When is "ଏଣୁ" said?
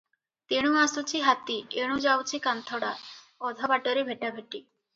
1.83-1.99